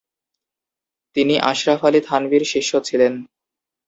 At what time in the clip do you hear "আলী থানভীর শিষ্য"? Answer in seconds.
1.85-2.71